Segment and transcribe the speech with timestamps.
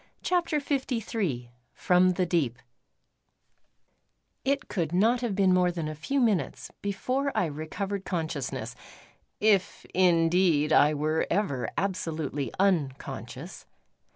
[0.23, 2.57] CHAPTER LIII FROM THE DEEP
[4.43, 8.75] It could not have been more than a few minutes before I recovered consciousness,
[9.39, 13.67] if indeed I were ever absolutely unconscious.